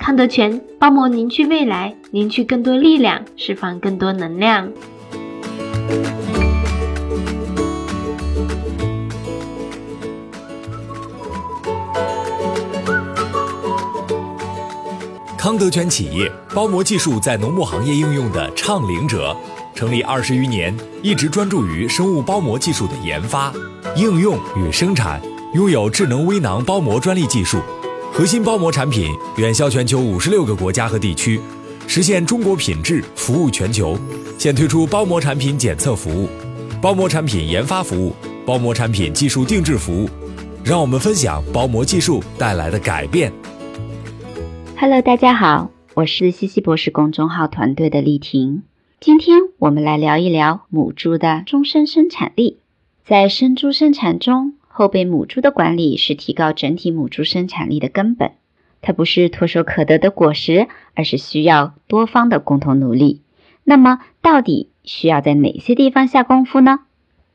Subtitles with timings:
[0.00, 4.72] 康德全包膜凝聚未来，凝聚更多力量，释放更多能量。
[15.36, 19.36] 康德全企业包膜技术在农牧行业应用的倡领者，
[19.74, 23.52] 成立二十余年，一直专注于生物包膜技术的研发、
[23.96, 25.20] 应用与生产，
[25.52, 27.58] 拥有智能微囊包膜专利技术。
[28.12, 29.08] 核心包膜产品
[29.38, 31.40] 远销全球五十六个国家和地区，
[31.86, 33.96] 实现中国品质服务全球。
[34.36, 36.28] 现推出包膜产品检测服务、
[36.82, 38.12] 包膜产品研发服务、
[38.44, 40.08] 包膜产品技术定制服务。
[40.64, 43.32] 让我们分享包膜技术带来的改变。
[44.76, 48.64] Hello，大家好，我是西西博士公众号团队的丽婷。
[49.00, 52.58] 今天我们来聊一聊母猪的终身生产力。
[53.06, 58.30] 在生猪生产中，后备母猪的管理是提高整体母猪生产力的根本，
[58.80, 63.22] 它不是唾手可得的果实，而是需要多方的共同努力。
[63.64, 66.80] 那么，到底需要在哪些地方下功夫呢？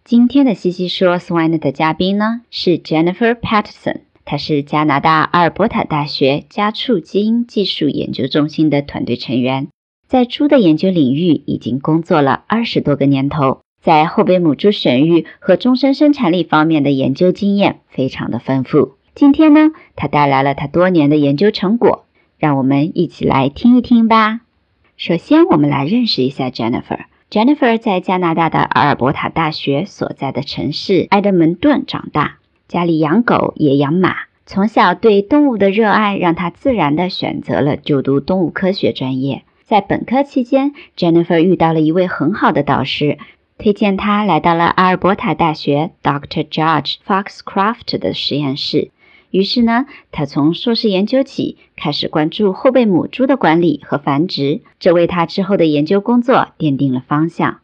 [0.06, 9.68] 今天的西西说 Swine 的嘉宾呢是 Jennifer Patterson，她是加拿大阿尔伯塔大学家畜基因技术研究中心的团队成员，
[10.08, 13.60] 在猪的研究领域已经工作了二十多个年头。
[13.86, 18.96] 在后备母猪选育和终身生产力方面的研究经验非常的丰富。
[19.14, 22.06] 今天呢，他带来了他多年的研究成果，
[22.40, 24.42] 让我们一起来听一听吧。
[24.98, 27.02] 首先，我们来认识一下 Jennifer。
[27.30, 34.16] Jennifer 在加拿大的阿尔伯塔大学所在的城市埃德蒙顿长大，家里养狗也养马，
[34.48, 39.44] 从小对动物的热爱让他自然的选择了就读动物科学专业。
[39.64, 43.20] 在本科期间，Jennifer 遇到了一位很好的导师。
[43.58, 46.44] 推荐他来到了阿尔伯塔大学 Dr.
[46.44, 48.92] George Foxcroft 的实验室。
[49.32, 57.60] 于是呢，他从硕士研究起开始关注后备母猪的管理和繁殖，这为他之后的研究工作奠定了方向。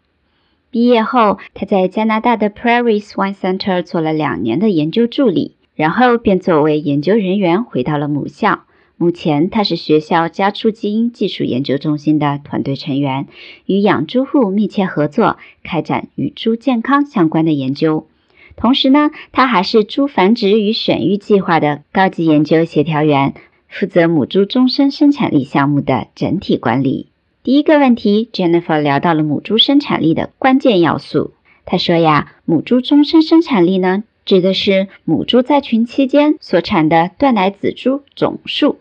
[0.70, 8.64] 毕业后，他在加拿大的 Prairie Swine Center 做了两年的研究助理，然后便作为研究人员回到了母校。
[9.02, 13.26] 目前，他是学校家畜基因技术研究中心的团队成员，
[13.66, 18.06] 与养猪户密切合作，开展与猪健康相关的研究。
[18.56, 23.34] 同时呢，他还是猪繁殖与选育计划的高级研究协调员，
[23.68, 27.08] 负责母猪终身生产力项目的整体管理。
[27.42, 31.34] 第一个问题，Jennifer 聊到了母猪生产力的关键要素。
[31.66, 38.78] 他说呀，母猪终身生产力呢，指的是母猪在群期间所产的断奶仔猪总数。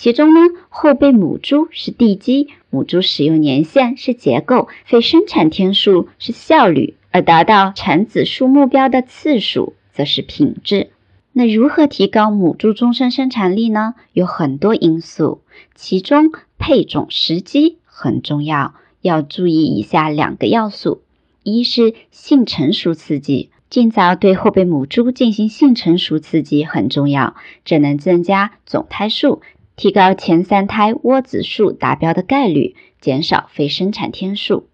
[0.00, 0.40] 其中呢，
[0.70, 10.88] 后备母猪是地基，母猪使用年限是结构，非生产天数是效率，而达到产子数目标的次数则是品质。
[11.34, 13.94] 那如何提高母猪终身生产力呢？
[14.14, 15.42] 有很多因素，
[15.74, 18.72] 其中配种时机很重要，
[19.02, 21.02] 要注意以下两个要素：
[21.42, 29.42] 一是性成熟刺激，尽早对后备母猪进行性成熟刺激很重要，这能增加总胎数。
[29.80, 34.66] 提高前三胎窝子数达标的概率，减少非生产天数。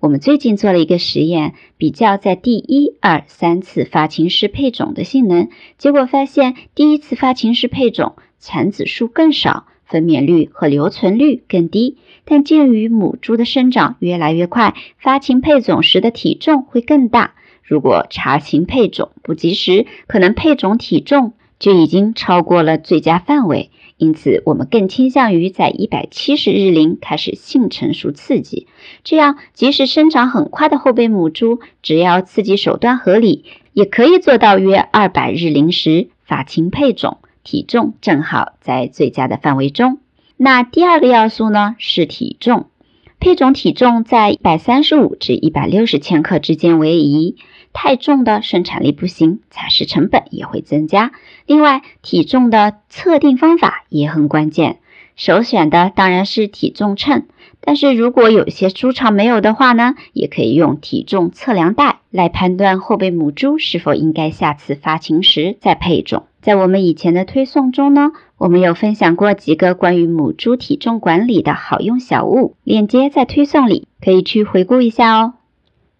[0.00, 5.48] 我们最近做了一个实验，比较在第一、二、三次发情时配种的性能，
[5.78, 11.96] 结果发现第一次发情时配种产子数更少，分娩率和留存率更低。
[12.26, 17.32] 但鉴于母猪的生长越来越快，发情配种时的体重会更大。
[17.62, 23.70] 如果查情配种不及时，可能配种体重就已经超过了最佳范围。
[23.96, 28.66] 因此，我们更倾向于在一百七十日龄开始性成熟刺激，
[29.04, 39.98] 这样即使生长很快的后备母猪，只要刺激手段合理，也可以做到约二百日龄时发情配种，体重正好在最佳的范围中。
[40.36, 42.66] 那第二个要素呢是体重，
[43.20, 47.36] 配种体重在一百三十五至一百六十千克之间为宜。
[47.74, 51.12] 太重的生产力不行，采食成本也会增加。
[51.44, 54.78] 另外，体重的测定方法也很关键，
[55.16, 57.24] 首选的当然是体重秤。
[57.60, 66.24] 但是如果有些猪场没有的话呢，也可以用体重测量袋来判断后备母猪是否应该下次发情时再配种。
[66.40, 75.34] 在我们以前的推送中呢，我们有分享过几个关于母猪体重管理的好用小物，链接在推送里，可以去回顾一下哦。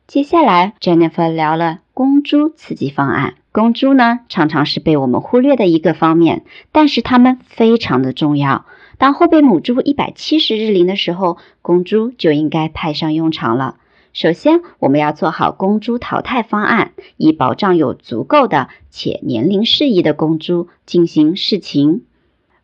[0.07, 3.37] 接下来，Jennifer 聊了公猪刺激方案。
[3.53, 8.67] 公猪呢，常常是被我们忽略的一个方面，但是它们非常的重要。
[8.99, 13.77] 当后备母猪一百七十日龄的时候，公猪就应该派上用场了。
[14.13, 22.05] 首先，我们要做好公猪淘汰方案，以保障有足够的且年龄适宜的公猪进行试禽。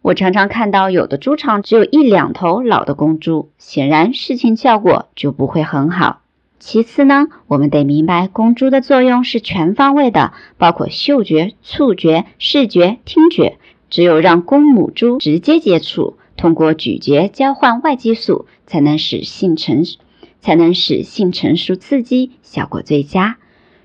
[0.02, 6.20] 我常常看到有的猪场只有一两头老的公猪，显然试禽效果就不会很好。
[6.60, 13.56] 其次呢，我们得明白公猪的作用是全方位的，包括嗅觉、触觉、视觉、听觉。
[13.88, 19.84] 只有让公母猪直接接触，通过咀嚼交换外激素，才能使性成，
[20.40, 23.38] 才能使性成熟刺激效果最佳。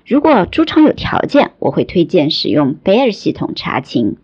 [0.06, 4.18] 如果猪场有条件，我会推荐使用贝尔系统查情。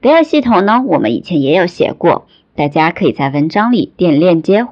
[0.00, 2.26] 贝尔系统呢，我们以前也有写过，
[2.56, 4.66] 大家可以在文章里点链接。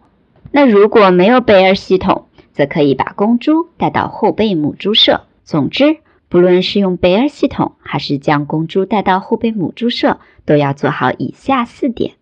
[0.53, 5.27] 那如果没有贝尔系统，则可以把公猪带到后备母猪舍。
[5.45, 5.99] 总之，
[6.31, 12.15] 不论是用贝尔系统，还是将公猪带到后备母猪舍，都要做好以下四点：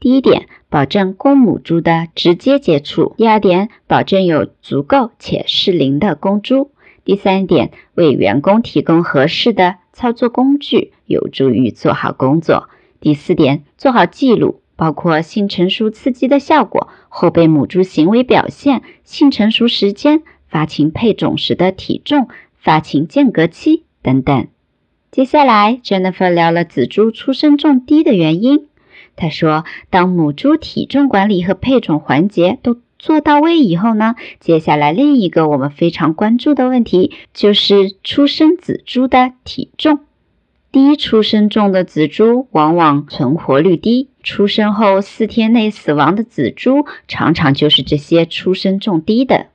[0.00, 6.72] 第一点，保证公母猪的直接接触；第二点，保证有足够且适龄的公猪；
[7.04, 12.64] 第三点，为员工提供合适的操作工具，有助于做好工作；
[12.98, 14.60] 第四点，做好记录。
[14.78, 22.28] 包括性成熟刺激的效果、后备母猪行为表现、性成熟时间、发情配种时的体重、
[22.60, 24.46] 发情间隔期等等。
[25.10, 28.68] 接下来，Jennifer 聊了仔猪出生重低的原因。
[29.16, 39.98] 她说，当母猪体重管理和配种环节都做到位以后呢，接下来另一个我们非常关注的问题就是出生仔猪的体重。
[40.70, 49.46] 低出生重的仔猪往往存活率低，出生后四天内死亡的仔猪常常就是这些出生重低的。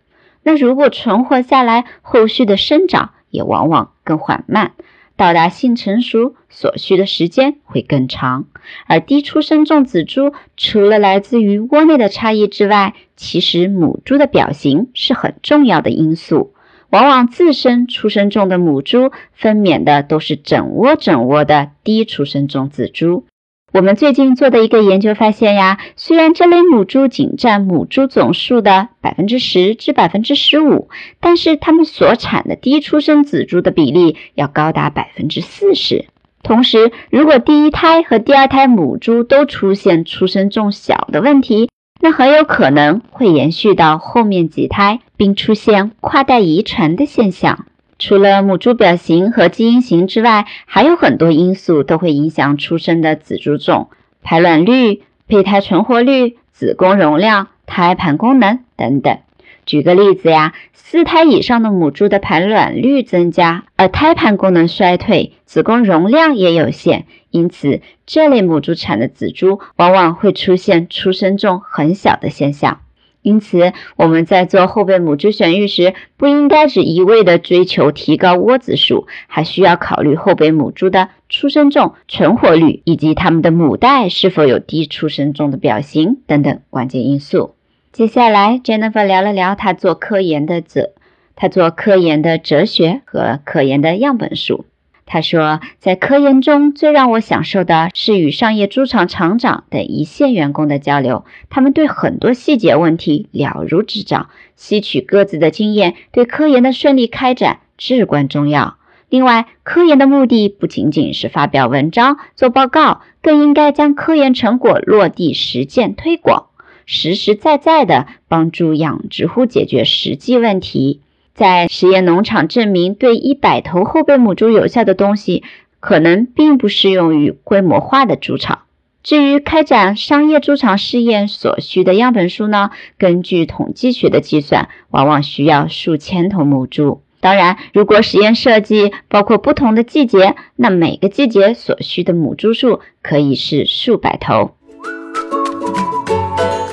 [0.42, 4.72] 那如果存活下来，后续的生长也往往更缓慢，
[5.16, 8.46] 到达性成熟所需的时间会更长。
[8.88, 16.56] 而低出生重仔猪除了来自于窝内的差异之外，其实母猪的表型是很重要的因素。
[16.90, 23.26] 往往自身出生重的母猪分娩的都是整窝整窝的低出生重仔猪。
[23.74, 30.90] 我们最近做的一个研究发现呀，虽然这类母猪仅占母猪总数的百分之十至百分之十五，
[31.20, 36.06] 但是它们所产的低出生仔猪的比例要高达百分之四十。
[36.44, 45.00] 同时，如果第一胎和第二胎母猪都出现出生重小的问题，那很有可能会延续到后面几胎。
[45.16, 47.66] 并出现跨代遗传的现象。
[48.06, 53.88] 除了母猪表型和基因型之外，还有很多因素都会影响出生的仔猪重、
[54.22, 59.20] 排卵率、胚胎存活率、子宫容量、胎盘功能等等。
[59.66, 72.82] 举个例子呀，四胎以上的母猪的排卵率增加，而胎盘功能衰退，子宫容量也有限，因此这类母猪产的仔猪往往会出现出生重很小的现象。
[73.24, 87.56] 因此，我们在做后备母猪选育时，不应该只一味的追求提高窝子数，还需要考虑后备母猪的出生重、存活率以及它们的母代是否有低出生重的表型等等关键因素。
[87.92, 90.92] 接下来，Jennifer 聊了聊她做科研的哲，
[91.36, 94.66] 她做科研的哲学和科研的样本数。
[95.06, 108.78] 他说，在科研中最让我享受的是与商业猪场厂长等一线员工的交流，他们对很多细节问题了如指掌，吸取各自的经验，对科研的顺利开展至关重要。
[109.10, 116.48] 另外，科研的目的不仅仅是发表文章、做报告，更应该将科研成果落地实践推广，
[116.88, 121.02] 实实在在地帮助养殖户解决实际问题。
[121.34, 125.44] 在实验农场证明对一百头后备母猪有效的东西，
[125.80, 128.60] 可能并不适用于规模化的猪场。
[129.02, 132.70] 至于开展商业猪场试验所需的样本数呢？
[132.98, 137.02] 根据统计学的计算，往往需要数千头母猪。
[137.20, 144.52] 当然，如果实验设计包括不同的季节，那每个季节所需的母猪数可以是数百头。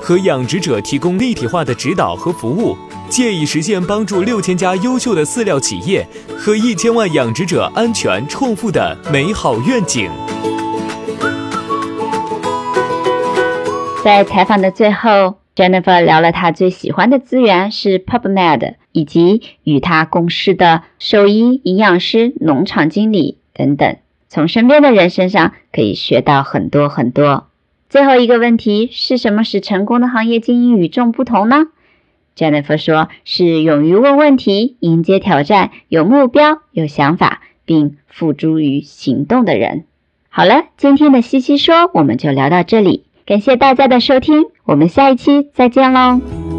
[0.00, 2.76] 和养殖者提供立体化的指导和服务，
[3.08, 6.06] 借以实现帮助六千家优秀的饲料企业
[6.38, 10.10] 和一千万养殖者安全创富的美好愿景。
[14.04, 23.96] 在采访的最后，Jennifer 聊了她最喜欢的资源是 PubMed，以及与她共事的兽医、营养师、农场经理等等，
[24.28, 27.46] 从身边的人身上可以学到很多很多。
[27.92, 31.66] 最后一个问题是什么使成功的行业精英与众不同呢
[32.34, 39.84] ？Jennifer 说：“是勇于问问题、迎接挑战、有目标、有想法，并付诸于行动的人。”
[40.30, 46.51] 好了，今天的西西说我们就聊到这里，感谢大家的收听，我们下一期再见喽。